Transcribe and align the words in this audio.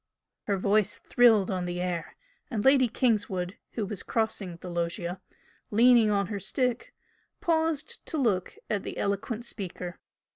Her 0.45 0.57
voice 0.57 0.97
thrilled 0.97 1.51
on 1.51 1.65
the 1.65 1.79
air, 1.79 2.15
and 2.49 2.65
Lady 2.65 2.87
Kingswood, 2.87 3.57
who 3.73 3.85
was 3.85 4.01
crossing 4.01 4.55
the 4.57 4.67
loggia, 4.67 5.21
leaning 5.69 6.09
on 6.09 6.25
her 6.25 6.39
stick, 6.39 6.91
paused 7.39 8.03
to 8.07 8.17
look 8.17 8.57
at 8.67 8.81
the 8.81 8.97
eloquent 8.97 9.45
speaker. 9.45 9.99